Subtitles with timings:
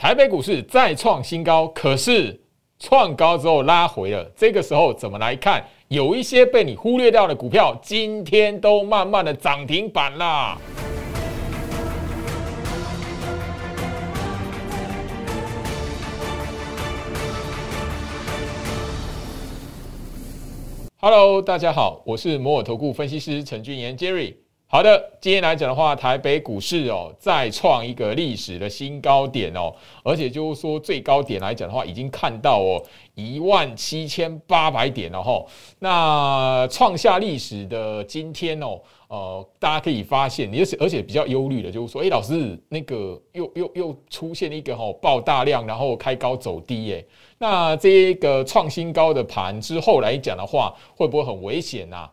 [0.00, 2.40] 台北股市再创新高，可是
[2.78, 4.24] 创高之后拉回了。
[4.36, 5.68] 这个时候怎么来看？
[5.88, 10.56] 有一些被你忽略掉的股票，今天都慢慢的涨停板啦。
[21.00, 24.36] Hello，大家好，我是摩尔投顾分析师陈俊言 Jerry。
[24.70, 29.74] 好的，今天来讲的话，台北股市哦再创一个历史的新高点哦，
[30.04, 32.82] 而且就是说最高点来讲的话，已经看到哦
[33.14, 35.42] 一万七千八百点了哈。
[35.78, 38.78] 那创下历史的今天哦，
[39.08, 47.06] 呃，大家可以发现，而且而且比较忧虑的就是说，哎，老师那个又又又出现一个哈爆大量，然后开高走低耶。
[47.38, 52.06] 那这个创新高的盘之后来讲的话，会不会很危险呐？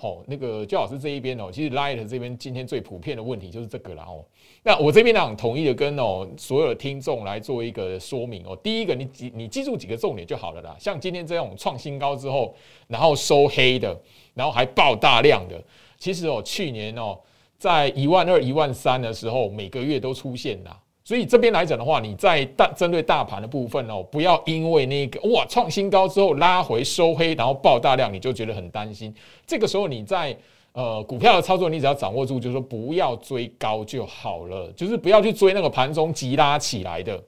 [0.00, 4.24] 哦，那个焦老师这一边哦，其实 Light 这边今天最普遍的问题就是这个啦哦。
[4.62, 8.54] 那我这边呢，统一的跟哦所有的听众来做一个说明哦。
[8.62, 10.76] 第一个，你记你记住几个重点就好了啦。
[10.78, 12.54] 像今天这种创新高之后，
[12.88, 13.98] 然后收黑的，
[14.34, 15.62] 然后还爆大量的，
[15.98, 17.18] 其实哦，去年哦，
[17.56, 20.78] 在一万二、一万三的时候，每个月都出现啦。
[21.04, 29.14] 所以这边来讲的话，你在大针对大盘的部分哦，不要因为那个哇创新高之后拉回收黑，然后爆大量，你就觉得很担心。
[29.46, 30.34] 这个时候你在
[30.72, 37.22] 呃股票的操作，你只要掌握住，就是说不要追高就好了，就是不要去追那个盘中急拉起来的。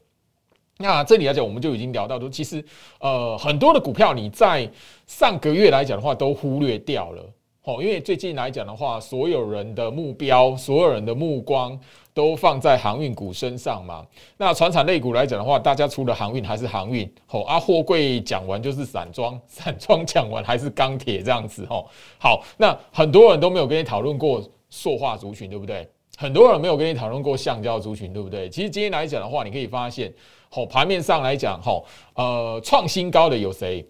[0.78, 2.64] 那这里来讲，我们就已经聊到说，其实
[2.98, 4.66] 呃很多的股票你在
[5.06, 7.22] 上个月来讲的话，都忽略掉了。
[7.66, 11.76] 哦，因为最近来讲的话，所有人的目标，所有人的目光
[12.14, 14.06] 都放在航运股身上嘛。
[14.36, 17.12] 那船产类股来讲的话，大家除了航运还是航运。
[17.30, 21.66] 哦，啊，货柜讲完就是散装，散装讲完还是钢铁这样子。
[21.68, 21.84] 哦，
[22.20, 25.88] 好，那很多人都没有跟你讨论过塑化族群，对不对？
[26.16, 28.48] 很多人没有跟你讨论过橡胶族群，对不对？
[28.48, 30.14] 其实今天来讲的话，你可以发现，
[30.52, 31.82] 哦，盘面上来讲，哈，
[32.14, 33.84] 呃，创新高的有谁？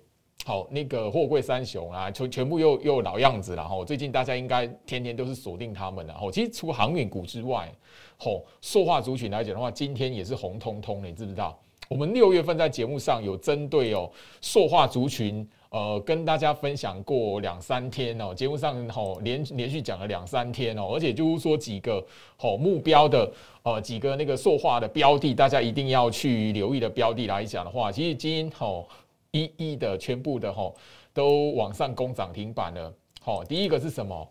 [0.46, 3.84] 好，那个货柜三雄啊，全全部又又老样子了哈。
[3.84, 6.30] 最近大家应该天天都是锁定他们了哈。
[6.30, 7.68] 其实除航运股之外，
[8.16, 11.58] 吼，塑化族群来讲的话，今天也是红彤彤的，你知不知道？
[11.88, 14.08] 我们六月份在节目上有针对哦
[14.40, 18.32] 塑化族群，呃，跟大家分享过两三天哦。
[18.32, 22.00] 节目上吼连连续讲了两三天哦，而且就是说几个
[22.36, 23.28] 吼目标的
[23.64, 28.86] 呃几个那个塑化的标的，大家一定要去留意的标的来讲的话，其实今天吼。
[29.30, 30.72] 一一的全部的哈
[31.12, 32.92] 都往上攻涨停板了，
[33.22, 34.28] 好，第一个是什么？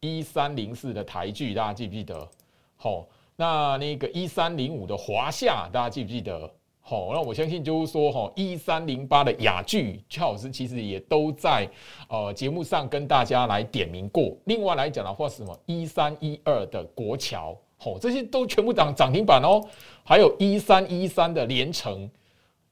[0.00, 2.28] 一三零四的台剧，大家记不记得？
[2.76, 3.06] 好，
[3.36, 6.50] 那那个一三零五的华夏，大家记不记得？
[6.80, 11.66] 好，那我相信就是说，哈，一三零八的雅剧，邱老师其实也都在
[12.08, 14.36] 呃节目上跟大家来点名过。
[14.44, 19.66] 另外来讲的话，什么一三一二的国桥，好，这些都全部涨涨停板哦。
[20.04, 22.10] 还有一三一三的连城。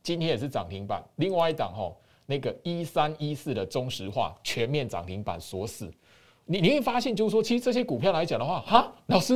[0.03, 1.95] 今天也是涨停板，另外一档哈，
[2.27, 5.93] 那个一三一四的中石化全面涨停板锁死。
[6.47, 9.35] 你你会发现，就是说，其实这些股票来讲的话，哈，老师，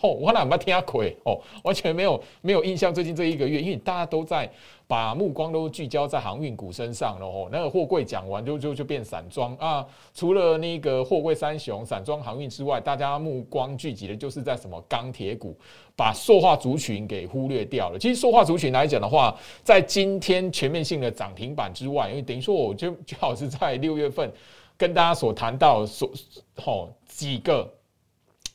[0.00, 2.94] 哦，我哪没听下亏哦，完全没有没有印象。
[2.94, 4.48] 最近这一个月，因为大家都在
[4.86, 7.48] 把目光都聚焦在航运股身上了哦。
[7.50, 9.84] 那个货柜讲完就就就变散装啊，
[10.14, 15.56] 除了那个货柜三雄、散装航运之外，大家目光聚集的就是在什么钢铁股，
[15.96, 17.98] 把塑化族群给忽略掉了。
[17.98, 24.32] 其实塑化族群来讲的话，在今天全面性的涨停板之外，因为等于说，我就就好是在六月份。
[24.76, 26.10] 跟大家所谈到所
[26.56, 27.62] 吼几个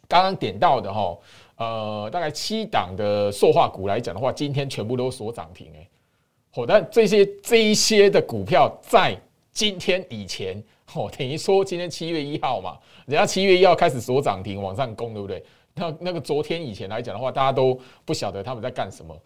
[0.07, 1.21] 刚刚点到的吼
[1.55, 5.87] 呃大概七档的塑化股来讲的话，今天全部都锁涨停哎，
[6.51, 9.19] 好，但这些这一些的股票在
[9.51, 10.61] 今天以前
[10.93, 15.43] 哦，等于说今天七月一号嘛，人家七月一号开始锁涨停往上攻，对不对？
[15.73, 19.17] 那那个昨天以前来讲的话，大家都不晓得他们在干什么。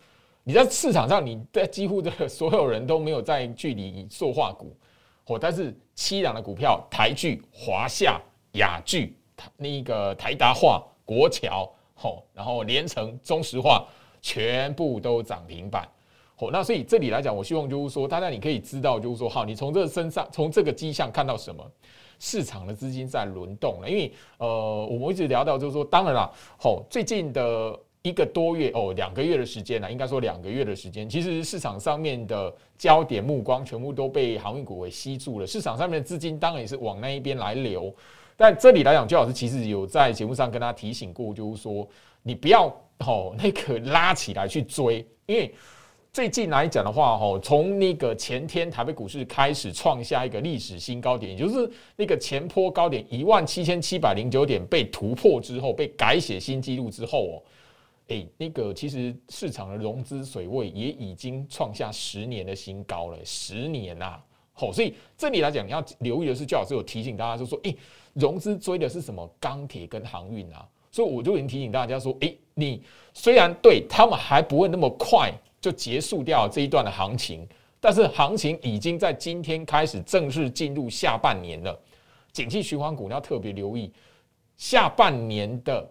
[0.43, 4.75] 你在市场上，你在几乎的所有人都没有在距离塑化股。
[5.27, 8.21] 哦，但是七档的股票，台剧、华夏、
[8.51, 9.17] 雅剧、
[9.57, 13.87] 那个台达化、国桥，吼，然后连城、中石化，
[14.21, 15.89] 全部都涨停板。
[16.35, 21.65] 好，那所以这里来讲，我希望就是说，大家你可以知道，就是说，好，你从这身上，从这个迹象看到什么？
[22.19, 23.89] 市场的资金在轮动了。
[23.89, 27.79] 因为呃，我们一直聊到就是说，当然了，吼，最近的。
[28.05, 35.47] 一个多月哦，两个月的时间呢，应该说两个月的时间，其实市场上面的焦点目光全部都被航运股给吸住了。
[35.47, 37.91] 市场上面的资金当然也是往那一边来流。
[38.37, 41.87] 但这里来讲，周老师其实有在节目上跟他提醒过，就是说
[42.21, 42.67] 你不要
[42.99, 45.51] 哦那个拉起来去追，因为
[46.13, 57.41] 最近来讲的话，哦，从那个前天台北股市开始创下一个历史新高点，也就是那个前坡高点一万七千七百零九点被突破之后，被改写新纪录之后哦。
[58.07, 64.19] 哎，那个其实市场的融资水位也已经创下十年的新高了，十年呐。
[64.53, 67.75] 好，所以这里来讲，你要留意的是，最好是有提醒大家，就说，哎，
[68.13, 69.29] 融资追的是什么？
[69.39, 70.65] 钢铁跟航运啊。
[70.91, 72.81] 所以我就已经提醒大家说，哎，你
[73.13, 75.29] 虽然对他们还不会那么快
[75.59, 77.45] 就结束掉这一段的行情，
[77.81, 81.77] 但是行情已经在今天开始正式进入下半年了。
[82.31, 83.91] 景气循环股你要特别留意，
[84.55, 85.85] 下半年的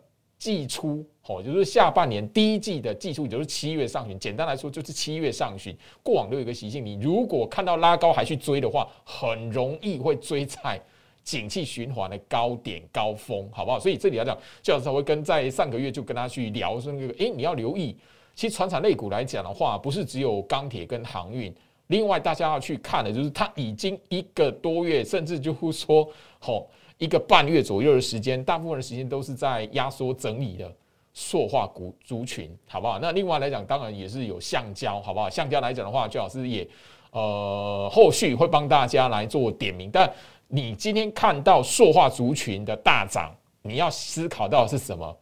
[0.45, 4.19] 季初，哦，就是下半年第一季的季初，也就是七月上旬。
[4.19, 5.75] 简单来说，就是七月上旬。
[6.03, 10.79] 过往都有一个习性，你如果看到拉高还去追的话，很容易会追在。
[11.23, 13.81] 景气循环的高点高峰，好不好？
[13.81, 17.97] 所以这里来讲，就要稍微跟在上个月就跟他去聊说那个，诶，你要留意，
[18.35, 21.51] 其实船产类股来讲的话，不是只有钢铁跟航运，
[21.87, 26.07] 另外大家要去看的就是它已经一个多月，甚至就是说，
[26.39, 26.69] 吼
[26.99, 30.73] 一个半月左右的时间，大部分的时间都是在压缩整理的
[31.13, 32.99] 塑化股族群，好不好？
[32.99, 35.29] 那另外来讲，当然也是有橡胶，好不好？
[35.31, 36.69] 橡胶来讲的话，最好是也
[37.11, 40.13] 呃后续会帮大家来做点名，但。
[40.47, 45.17] 你今天看到塑化族群的大涨，你要思考到是什么？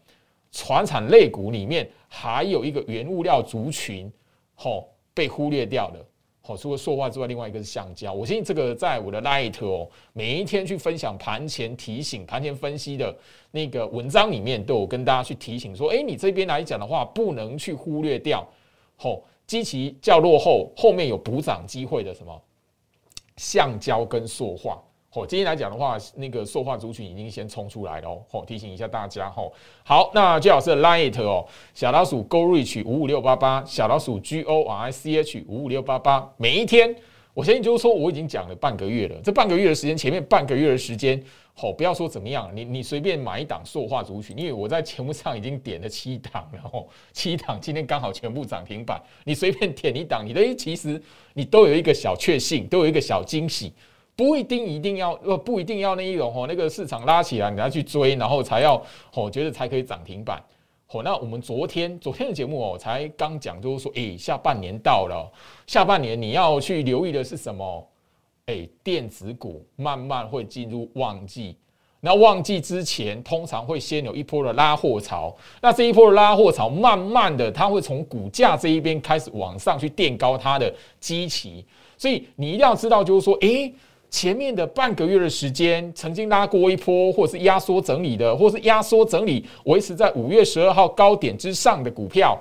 [0.50, 4.12] 船产类股里面还有一个原物料族群，
[4.56, 6.06] 吼被忽略掉了。
[6.44, 8.12] 好，除了塑化之外，另外一个是橡胶。
[8.12, 13.16] 我相信这个在我的 Light 哦，每一天去分享盘前提醒、盘前分析的
[13.52, 18.44] 那个文章里面，都有跟大家去提醒说：，哎，你这边来讲的话，不能去忽略掉。
[18.96, 22.42] 吼，基期较落后，后面有补涨机会的什么？
[23.36, 24.82] 橡胶跟塑化。
[25.14, 28.42] 哦，今天来讲的话，那个塑化族群已经先冲出来了哦。
[28.46, 29.52] 提醒一下大家哦。
[29.84, 36.26] 好，那最好是 Light 哦，小老鼠 Go Reach 五五六八八，小老鼠 G O R I C H 五五六八八。
[36.38, 36.96] 每一天，
[37.34, 39.20] 我相信就是说，我已经讲了半个月了。
[39.22, 41.22] 这半个月的时间，前面半个月的时间，
[41.52, 50.98] 好，不要说怎么样，你你随便买一档塑化族群，因为我在节目上已经点了七档了哦，七档今天刚好全部涨停板，你随便点一档，你的其实
[51.34, 53.74] 你都有一个小确幸，都有一个小惊喜。
[54.14, 58.80] 不一定一定要呃不一定要那一种哦，那个市场拉起来你要去追，然后才要
[59.14, 60.40] 哦觉得才可以涨停板
[60.90, 61.02] 哦。
[61.02, 65.26] 那我们昨天昨天的节目哦才刚讲，就是说诶下半年到了，
[65.66, 67.88] 下半年你要去留意的是什么？
[68.46, 71.56] 诶电子股慢慢会进入旺季，
[72.00, 81.64] 那旺季之前通常会先有一波的拉货潮，那这一波的拉货潮慢慢的它会从股价这一边开始往上去垫高它的基期，
[81.96, 83.72] 所以你一定要知道就是说诶。
[84.12, 92.38] 前面的半个月的时间，曾经拉过一波，或是压缩整理的，或是压缩整理维持在五月十二号高点之上的股票，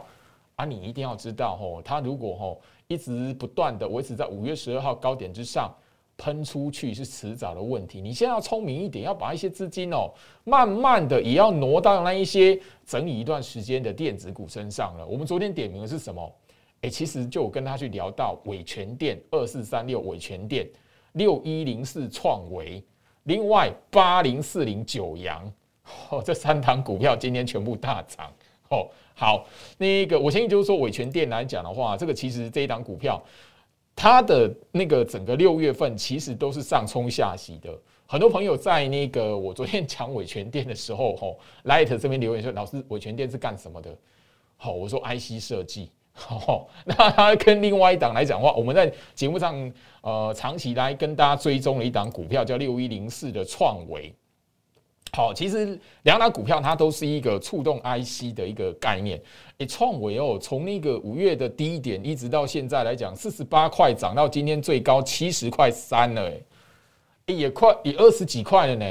[0.57, 5.73] 啊，你一定要知道，吼，它如果吼一直不断的维持在五月十二号高点之上，
[6.17, 8.01] 喷出去是迟早的问题。
[8.01, 10.11] 你现在要聪明一点，要把一些资金哦，
[10.43, 15.07] 慢慢的也要挪到那一些整理一段时间的电子股身上了。
[15.07, 16.35] 我们昨天点名的是什么？
[16.81, 20.67] 诶，其实就跟他去聊到伟全电二四三六伟全电。
[21.13, 22.83] 六一零四创维，
[23.23, 25.51] 另外八零四零九阳，
[26.09, 28.31] 哦，这三档股票今天全部大涨
[28.69, 28.87] 哦。
[29.13, 29.45] 好，
[29.77, 33.21] 那个我相信就是说，伟全店来讲的话，这个其实这一档股票，
[33.95, 37.77] 它的那个整个六月份其实都是上冲下洗的。
[38.07, 43.95] 很多朋友在那个我昨天讲伟全店的时候，吼，Light 这边留言说，老师，伟全店是干什么的？
[44.57, 45.91] 好，我说 IC 设计。
[46.29, 54.13] 哦，那他跟另外一档来讲话，我们在节目上呃长期来跟大家追踪了一档股票，叫六一零四的创维。
[55.13, 59.21] 好，其实两档股票它都是一个触动 IC 的一个概念。
[59.57, 66.31] 诶，创维哦，从那个五月的低点一直到现在来讲，四十八块涨到今天最高七十块三了，
[67.25, 68.85] 诶，也快也二十几块了呢。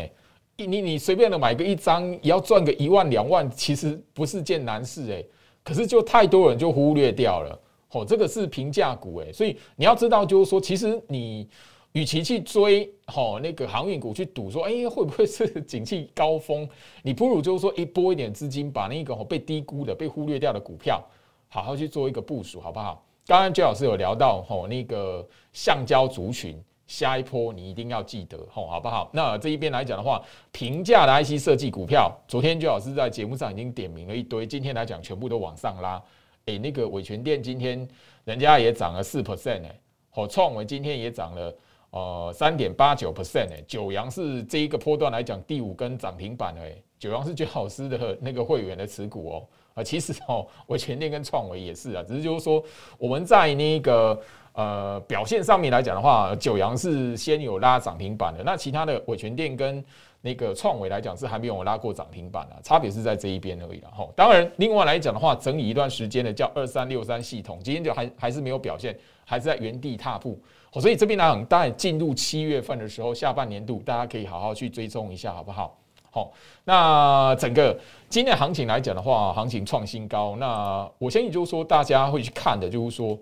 [0.57, 5.27] 你你随便的买个一张，也要赚个一万两万，其实不是件难事诶。
[5.63, 7.61] 可是就太多人就忽略掉了，
[7.93, 11.49] 哦，这个是平价股诶，所以你要知道，就是说，其实你
[11.93, 16.69] 与其去追哦那个航运股去赌说，哎，会不会是景气高峰？
[17.03, 21.03] 你不如就是说，一拨一点资金，把那个被低估的、被忽略掉的股票，
[21.49, 23.05] 好好去做一个部署，好不好？
[23.27, 26.61] 刚刚周老师有聊到哦那个橡胶族群。
[26.91, 29.09] 下一波你一定要记得吼，好不好？
[29.13, 30.21] 那这一边来讲的话，
[30.51, 36.03] 平价的 IC 设计股票，昨天就老师在节目上已经点名了一堆，今天来讲全部都往上拉。
[36.47, 37.87] 诶，那个伟全店今天
[38.25, 39.81] 人家也涨了四 percent 诶，
[40.11, 41.55] 好，创维今天也涨了
[41.91, 52.63] 呃三点八九 percent 诶，九阳是这一个波段来讲第五根涨停板诶，九阳是最好师的那个会员的持股哦，啊，其实哦，维权店跟创维也是啊，只是就是说
[52.99, 54.21] 我们在那个
[54.53, 59.83] 呃表现上面来讲的话，九阳是先有拉涨停板的，那其他的维权店跟
[60.23, 64.07] 那个创维来讲是还没有拉过涨停板啊，差别是在这一边而已了哈。
[64.15, 70.39] 当然，另外来讲的话，整理一段时间的叫二三六三系统，今天就还还是没有表现，还是在原地踏步。
[70.75, 75.80] 所以这边来讲，当然进入七月份的时候，下半年度大家可以好好去追踪一下，好不好？
[76.13, 76.33] 好，
[76.65, 80.35] 那整个今天行情来讲的话，行情创新高。
[80.37, 83.17] 那我相信就是说，大家会去看的，就是说，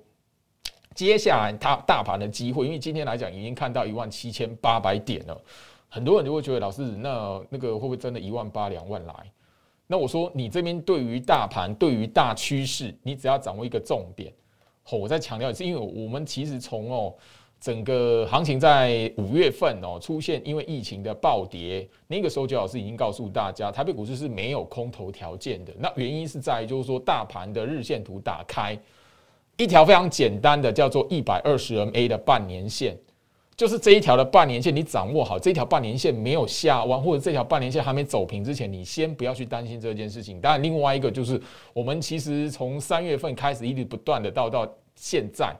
[0.94, 5.38] 接下来它大盘的机会，因为今天来讲已经看到一万七千八百点了。
[5.90, 9.14] 很多人就会觉得，老师，那那个会不会真的一万八两万来？
[9.86, 14.32] 那我说，你这边对于大盘、对于大趋势，你只要掌握一个重点。
[14.90, 17.14] 哦，我再强调一次，因为我们其实从哦
[17.60, 25.72] 整个行情在五月份哦出现因为疫情的暴跌，那个时候就老师已经告诉大家，台北股市是没有空头条件的。
[25.78, 28.78] 那原因是在于就是说，大盘的日线图打开
[29.56, 32.96] 一条非常简单的叫做一百二十 MA 的半年线。
[33.56, 40.40] 就是这一条的半年线，你掌握好，这条半年线没有下弯，或者这条半年线还没走平之前，你先不要去担心这件事情。
[40.40, 45.52] 当然，另外一个就是，我们其实从三月份开始一直不断的到到现在，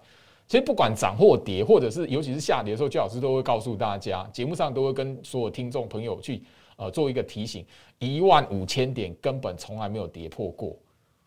[0.49, 6.43] 其实不管涨或跌，或者是尤其是下跌的时候，焦老师都会告诉大家，节目上都会跟所有听众朋友去
[6.77, 7.65] 呃做一个提醒：
[7.99, 10.75] 一万五千点根本从来没有跌破过。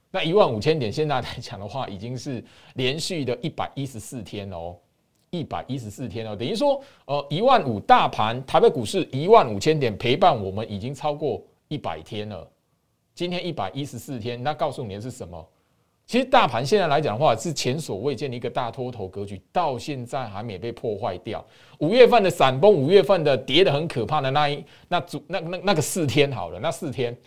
[0.09, 4.75] 那一万五千点现在来讲的话，已经是连续的一百一十四天哦。
[5.33, 12.45] 一百一十四天了，等于说，呃，一万五大盘，台北股市一万五千点陪伴我们已经超过一百天了。
[13.15, 15.47] 今天一百一十四天，那告诉你的是什么？
[16.11, 21.41] 其实大盘现在来讲的话，是前所未见的一个大多头格局，到现在还没被破坏掉。
[21.77, 27.17] 五月份的闪崩，五月份的跌的很可怕的那一那主那那那个四天好了，那四天。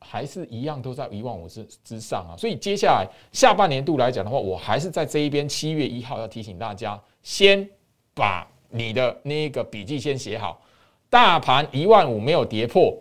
[0.00, 7.68] 还是一样都在一万五之之上啊，所以接下来下半年度来讲的话，我还是在这一边七月一号要提醒大家，先
[8.14, 10.62] 把你的那个笔记先写好。
[11.10, 12.96] 大盘一万五没有跌破，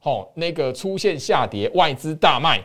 [0.00, 2.60] 吼，那个出现下跌，外资大卖，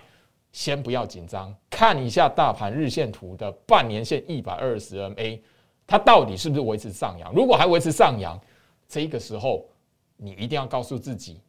[0.54, 5.38] 先不要紧张，看一下大盘日线图的半年线一百二十 MA，
[5.86, 7.34] 它到底是不是维持上扬？
[7.34, 8.40] 如果还维持上扬，
[8.88, 9.66] 这个时候
[10.16, 11.42] 你一定要告诉自己。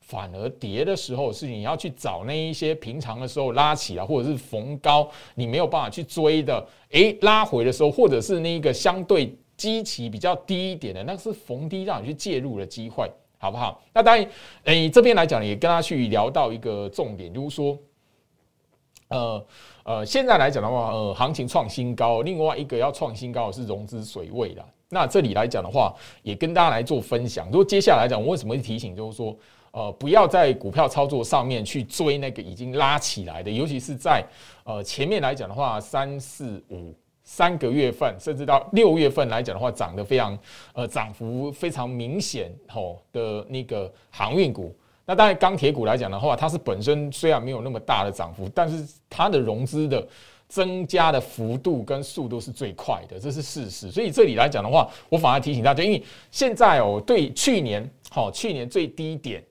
[0.00, 13.80] 反而跌的时候是你要去找那一些平常的时候拉起来或者是逢高你没有办法去追的，诶，拉回的时候或者是那个相对基期比较低一点的，那是逢低让你去介入的机会，好不好？
[13.92, 14.28] 那当然，
[14.64, 17.78] 诶，这边来讲也跟他去聊到一个重点，就是说，
[19.10, 19.46] 呃
[19.84, 24.64] 呃，现在来讲的话，呃，行情创新高，另外一个要创新高的是融资水位的。
[24.88, 27.46] 那这里来讲的话，也跟大家来做分享。
[27.46, 29.36] 如果接下来讲，我为什么会提醒，就是说。
[29.72, 34.20] 呃，不要在股票操作上面去追那个已经拉起来的，尤其是在
[34.64, 40.36] 呃前面来讲的话，三四五三个月份，甚至到六月份来讲的话，涨得非常
[40.72, 44.74] 呃涨幅非常明显吼的那个航运股。
[45.10, 50.06] 那当然钢铁股来讲的话，它是本身虽然没有那么大的涨幅，但是它的融资的
[50.48, 53.90] 增加的幅度跟速度是最快的，这是事实。
[53.90, 56.00] 所以这里来讲的话，我反而提醒大家，因为
[56.30, 59.42] 现在哦，对去年好去年最低点。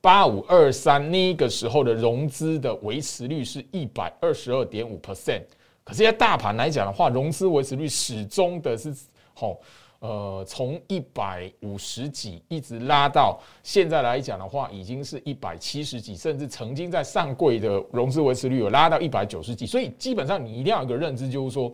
[0.00, 5.42] 八五二三那个时候的融资的维持率是一百二十二点五 percent，
[5.82, 8.94] 可是，在大盘来讲的话，融资维持率始终的是
[9.34, 9.58] 吼，
[10.00, 21.72] 呃，从一百五十几一直拉到现在来讲的话，已经是一百七十几，甚至曾经在上柜的融资维持率有拉到一百九十几，所以基本上你一定要有个认知，就是说，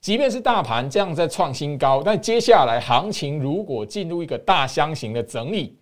[0.00, 5.76] 即便是大盘这样在创新高，但接下来行情如果进入一个大箱型的整理。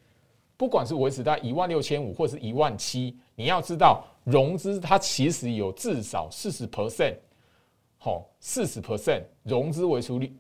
[0.59, 7.15] 不管是维持在一万六千五或是一万七，你要知道融资它其实有至少四十 percent，
[7.97, 10.31] 好，四十 percent 融资维持率，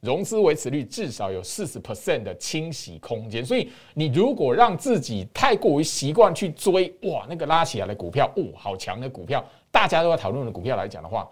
[0.00, 3.44] 融资维持率至少有四十 percent 的清洗空间。
[3.44, 11.28] 所以你如果让自己太过于习惯去追哇那个拉起来的股票，哦好强的股票，大家都在讨论的股票来讲的话，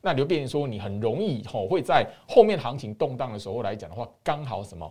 [0.00, 4.90] 那你就变成说你很容易吼会在后面行情动荡的时候来讲的话，刚好什么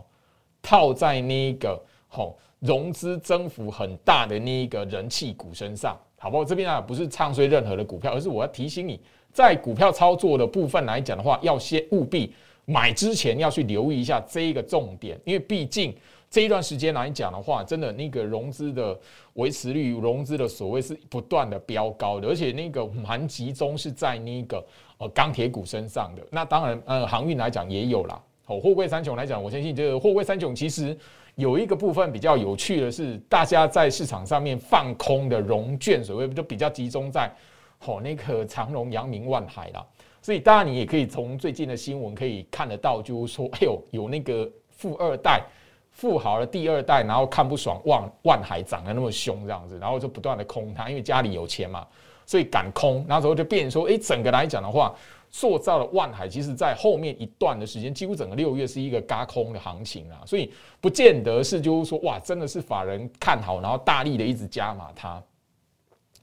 [0.62, 2.38] 套在那个吼。
[2.63, 6.46] 融资增幅很大的那一个人气股身上，好不好？
[6.46, 8.98] 这边啊不是唱衰任何的股票，而是我要提醒你，
[9.34, 12.34] 在股票操作的部分来讲的话，要先务必
[12.65, 15.96] 买之前要去留意一下这一个重点，因为毕竟
[16.29, 18.98] 这一段时间来讲的话，真的那个融资的
[19.34, 24.65] 维持率、融资的所谓是不断的飙高的，而且那个蛮集中是在那个
[24.98, 26.24] 呃钢铁股身上的。
[26.32, 28.20] 那当然，呃，航运来讲也有啦。
[28.46, 30.98] 好，货柜三雄来讲，我相信这个货柜三雄其实
[31.36, 37.32] 有一个部分比较有趣的是，大家在市场上面放空的融券，所谓就比较集中在
[37.77, 39.86] 好那个长荣、阳明、万海啦。
[40.24, 45.44] 所以当然你也可以从最近的新闻可以看得到，就是说，哎呦，有那个富二代、
[45.92, 51.86] 富豪的第二代，然后看不爽万万海涨得那么凶这样子，然后就不断的空它，因为家里有钱嘛。
[52.25, 54.96] 所以敢空，那时候就变说，哎，整个来讲的话，
[55.30, 60.50] 塑造了万海，其实在后面一段的时间，几乎整个六月是一个嘎空的行情啊，所以
[60.80, 65.22] 不见得是就是说，哇，真的是法人看好，然后大力的一直加码它。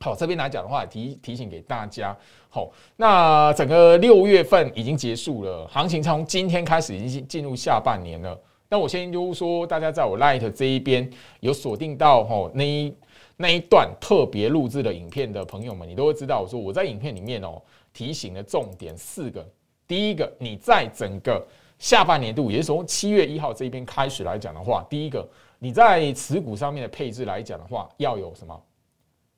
[0.00, 2.16] 好，这边来讲的话，提提醒给大家，
[2.50, 8.38] 好，那整个六月份已经结束了，行情从今天开始已经进入下半年了。
[8.68, 12.94] 那我先就说，大家在我 Light 这一边有锁定到吼那一。
[13.42, 17.58] 那一段特别录制的影片的朋友们，你都会知道，我说我在影片里面哦
[17.90, 19.42] 提醒的重点四个。
[19.88, 21.42] 第一个，你在整个
[21.78, 25.26] 下半年度，也是从七月一号这一边开始来讲的话，第一个
[25.58, 28.62] 你在持股上面的配置来讲的话，要有什么？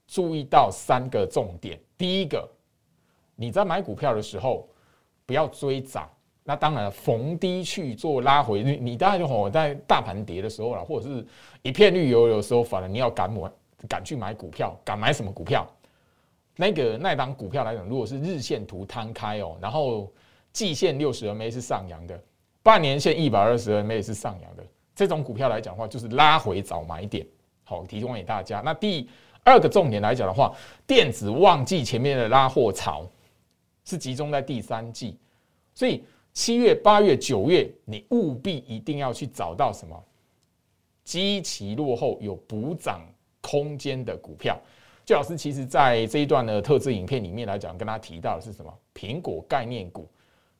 [0.09, 1.79] 注意到三个重点。
[1.97, 2.49] 第一个，
[3.37, 4.69] 你在买股票的时候
[5.27, 6.09] 不要追涨，
[6.45, 8.63] 那当然逢低去做拉回。
[8.63, 11.27] 你你当然就吼在大盘跌的时候了，或者是
[11.63, 13.51] 一片绿油油的时候，反而你要敢买。
[13.89, 15.67] 敢去买股票，敢买什么股票？
[16.55, 20.09] 那个那档股票来讲，如果是日线图摊开哦，然后
[20.53, 22.23] 季线六十 MA 是上扬的，
[22.63, 24.63] 半年线一百二十 MA 是上扬的，
[24.95, 27.27] 这种股票来讲的话，就是拉回早买点。
[27.65, 28.63] 好，提供给大家。
[28.65, 29.09] 那第
[29.43, 30.55] 二个重点来讲的话，
[30.87, 33.05] 电子旺季前面的拉货潮
[33.85, 35.17] 是集中在第三季，
[35.75, 40.05] 所以七月、八月、九月，你务必一定要去找到什么
[41.05, 43.01] 基期落后有补涨。
[43.45, 44.57] 空间的股票，
[45.05, 48.73] 季老师其实在这一段的特制影片里面来讲，跟他提到的是什么？
[48.95, 50.09] 苹果概念股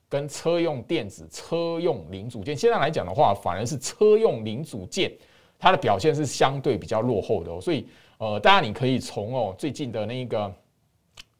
[0.09, 2.53] 跟车用电子、车用零组件。
[2.53, 5.09] 现在来讲的话，反而是车用零组件
[5.57, 7.61] 它的表现是相对比较落后的哦。
[7.61, 7.87] 所以，
[8.17, 10.53] 呃，大家你可以从哦最近的那个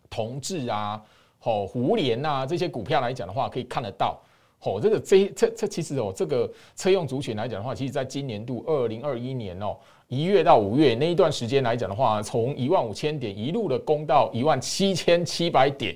[0.10, 1.04] 同志啊、
[1.44, 4.20] 哦胡联啊这些股票来讲的话，可以看得到。
[4.66, 9.76] 哦，这个这这这其实哦，这个车用族群来讲的话，其实在今年度二零二一年哦，
[10.08, 15.94] 一月到五月那一段时间来讲的话，从一万五千点一路的攻到一万七千七百点，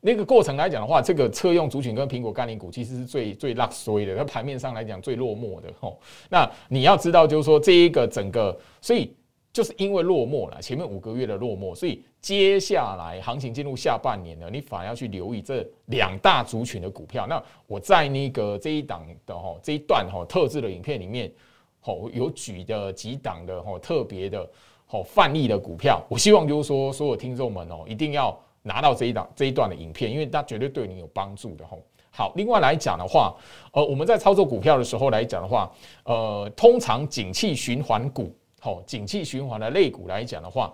[0.00, 5.68] 那个过程来讲的话，这个车用族群跟苹果概念股其实是最最落衰的，在盘面上来讲最落寞的。
[5.80, 5.98] 吼，
[6.30, 9.12] 那你要知道，就是说这一个整个，所以。
[9.54, 17.24] 就是因为落寞了，前面五个月的落寞，所以接下来行情进入下半年呢，你反而要去留意这两大族群的股票。
[17.28, 21.32] 那我在那个这一档的哈这一段哈特制的影片里面，
[21.78, 24.44] 吼有举的几档的吼特别的
[24.86, 26.04] 吼范例的股票。
[26.08, 31.80] 我希望就是说所有听众们哦一定要拿到这一档这一段的影片，因为它绝对对你有帮助的吼。
[32.10, 33.32] 好，另外来讲的话，
[33.70, 35.70] 呃，我们在操作股票的时候来讲的话，
[36.02, 38.34] 呃，通常景气循环股。
[38.64, 40.72] 好，景气循环的类股来讲的话，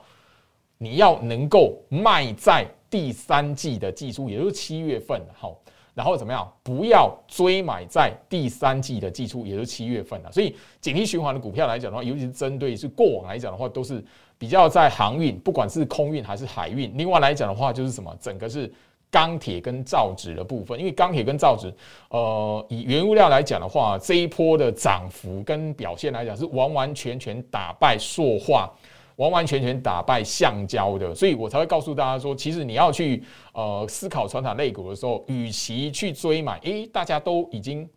[0.79, 5.61] 你要能够卖在第三季的季初，也就是七月份，好，
[5.92, 6.48] 然后怎么样？
[6.62, 10.31] 不要追买在第三季的季初，也就是七月份了。
[10.31, 14.00] 所以，景气循环的股票来讲的话，尤其是针对是过往来讲的话，都是
[14.38, 16.96] 比较在航运，不管是空运还是海运。
[16.96, 18.16] 另外来讲的话，就是什么？
[18.20, 18.72] 整个是。
[19.11, 21.75] 钢铁跟造纸的部分，因为钢铁跟造纸，
[22.11, 28.70] 呃，以原物料来讲的话，这一波的涨幅跟表现来讲，是完完全全打败塑化，
[29.16, 37.88] 完完全全打败橡胶的，所以我才会告诉大家说，其实你要去呃思考传统类股的时候，与其去追买，诶，大家都已经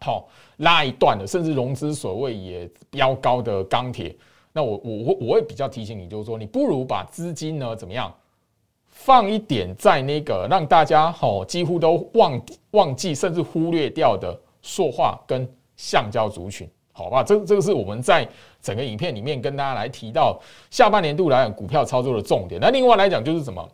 [0.00, 4.16] 好拉一段了，甚至融资所谓也飙高的钢铁，
[4.52, 8.12] 那我我会我会比较提醒你，就是说，你不如把资金呢怎么样？
[8.92, 17.24] 放一点在那个让大家吼几乎都忘忘记甚至忽略掉的塑化跟橡胶族群，好吧？
[17.24, 18.28] 这这个是我们在
[18.60, 22.60] 整个影片里面跟大家来提到下半年度来讲股票操作的重点。
[22.60, 23.68] 那另外来讲就是什么？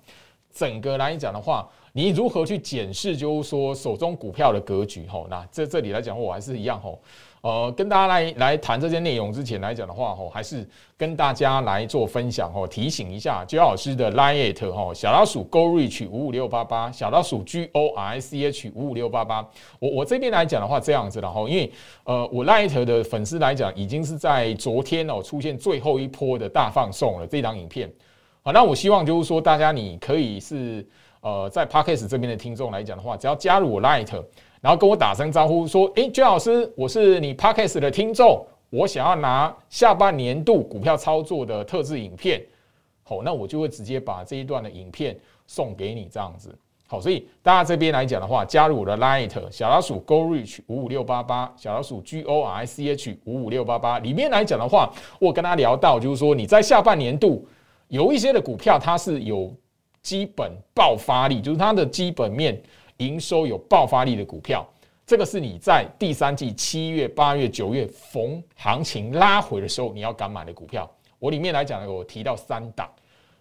[0.54, 5.06] 整个来讲的话，你如何去检视，就是说手中股票的格局？
[5.06, 6.98] 吼，那这这里来讲，我还是一样吼。
[7.40, 19.48] 呃，跟大家来来谈这些内容之前来讲的话，吼，还是跟大家来做分享，吼，提醒一下焦老师的 Lite，吼，小老鼠 Go Reach 五五六八八，小老鼠 G O R C H 五五六八八。
[19.78, 21.72] 我我这边来讲的话，这样子，然后因为
[22.02, 27.88] 呃，我 Lite 的粉丝来讲，已经是在昨天哦出现最后一波的大放送了这张影片。
[28.42, 30.84] 好，那我希望就是说，大家你可以是
[31.20, 34.24] 呃，在 Parkes 这边的听众来讲的话，只要加入我 Lite。
[34.60, 42.44] 然后跟我打声招呼，说：“诶，娟老师，我是你 Podcast 的听众，我想要拿下半年度股票操作的特制影片。
[43.04, 45.16] 好，那我就会直接把这一段的影片
[45.46, 46.54] 送给你，这样子。
[46.86, 57.46] 好，所以大家这边来讲的话，加入我的 Light 小老鼠 Go Reach 五五六八八，小老鼠 G O R I C H 五五六八八里面来讲的话，我跟他聊到，就是说你在下半年度
[57.88, 59.54] 有一些的股票，它是有
[60.02, 62.58] 基本爆发力，就是它的基本面
[62.98, 64.64] 营收有爆发力的股票，
[65.06, 70.88] 这个是你在第三季七月、八月、九月逢行情拉回的时候，你要敢买的股票。
[71.18, 72.88] 我里面来讲呢，我提到三档，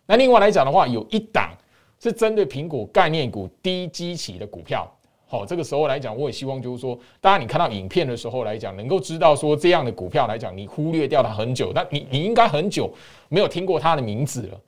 [0.06, 1.52] 那另外来讲的话，有一档。
[2.00, 4.88] 是针对苹果概念股低基期的股票，
[5.26, 12.93] 好，这个时候来讲，我也希望就是说，大家你看到影片的时候来讲，能够知道说这样的股票来讲，你忽略掉它很久，那你你应该很久
[13.30, 14.62] 没有听过它的名字了，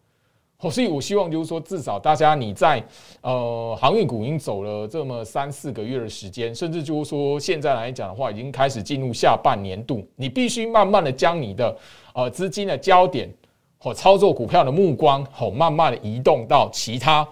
[0.61, 2.83] 好，所以我希望就是说，至少大家你在
[3.21, 11.77] 呃航运股已经走了这么三四个月的时间，甚至就是说现在来讲的话，已经开始进入下半年度，你必须慢慢的将你的
[12.13, 13.33] 呃资金的焦点。
[13.81, 17.25] 或操作股票的目光，好慢慢的移动到其他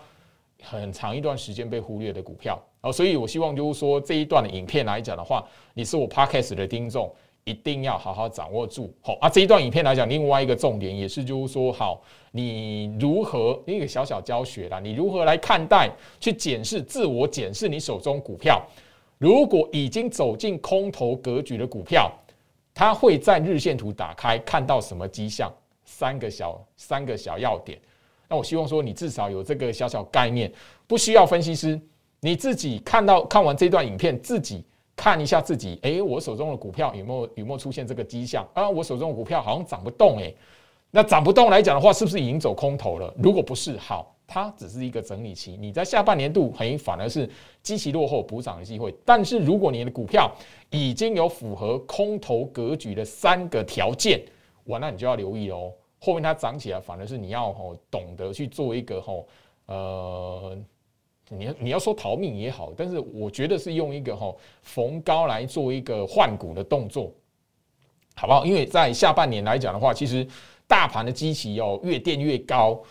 [0.64, 7.14] 很长一段时间被忽略的股票，哦，所以我希望就是说这一段的影片来讲的话，你是我 podcast 的听众，
[7.48, 18.62] 一定要好好掌握住，好啊，这一段影片来讲，另外一个重点也是就是说，好，你如何一个小小教学啦，你如何来看待去检视自我检视你手中股票，
[19.18, 22.12] 如果已经走进空头格局的股票，
[22.74, 25.50] 它会在日线图打开看到什么迹象？
[25.86, 27.80] 三个小三个小要点，
[28.28, 30.52] 那我希望说你至少有这个小小概念，
[30.86, 31.80] 不需要分析师，
[32.20, 34.66] 你自己看到看完这段影片，自己
[34.98, 38.68] 看一下自己，诶，我手中的股票有没有有没有出现这个迹象啊？
[38.68, 40.36] 我手中的股票好像涨不动，诶，
[40.90, 43.14] 那涨不动来讲的话，是不是已经走空头了？
[43.16, 47.30] 如果不是，好，它只是一个整理期，你在下半年度很反而是
[47.62, 48.92] 积极落后补涨的机会。
[49.06, 50.32] 但是如果你的股票
[50.72, 54.20] 已经有符合空头格局的三个条件，
[54.66, 55.72] 哇，那你就要留意哦。
[56.00, 59.28] 后面它涨起来，反而是你要吼懂得去做一个吼
[59.68, 60.58] 呃，
[61.30, 67.12] 你你要说逃命也好，但是我觉得是用一个吼逢高来做一个换股的动作，
[68.16, 68.46] 好不好？
[68.46, 70.26] 因为在下半年来讲的话，其实
[70.68, 72.82] 大盘的基期哦越垫越高。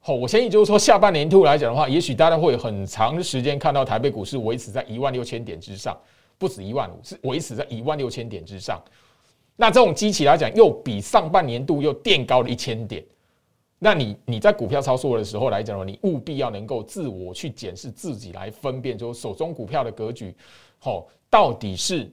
[0.00, 5.98] 好，我相信就是说下半年度来讲的话，也许大家会很长的时间看到台北股市维持在一万六千点之上，
[6.38, 8.80] 不止一万五，是维持在一万六千点之上。
[9.56, 13.04] 那这种机器来讲，又比上半年度又垫高了一千点。
[13.78, 20.34] 那你你在股票操作的时候来讲的话，你务必要能够自我去检视自己，来分辨，就手中股票的格局，
[20.78, 22.10] 好，到底是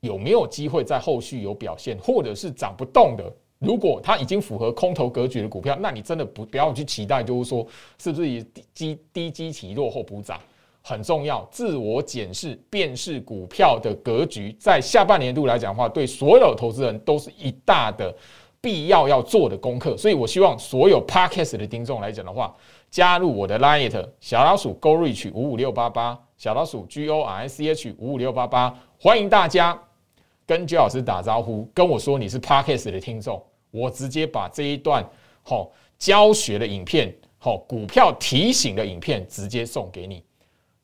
[0.00, 3.32] 有没有机会在后续有表现，或者是涨不动的。
[3.58, 7.66] 如果它已经符合空头格局的股票，那你真的不不要去期待，就是说
[7.98, 10.40] 是不是以低低基期落后补涨。
[10.82, 18.16] 很重要，自我检视、辨识股票的格局，在下半年度来讲的话，对所有投资人都是一大的
[18.60, 19.96] 必要要做的功课。
[19.96, 22.54] 所以我希望所有 Podcast 的听众来讲的话，
[22.90, 29.80] 加入我的 Line 小老鼠 Go Reach 五五六八八，小老鼠 G O R I C H 五五六八八，欢迎大家
[30.46, 35.08] 跟 J 老师打招呼，跟我说你是 Podcast 的听众，我直接把这一段
[35.42, 40.24] 好教学的影片，好股票提醒的影片直接送给你。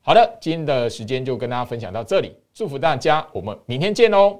[0.01, 4.39] 好的，今天的时间就跟大家分享到这里，祝福大家，我们明天见哦！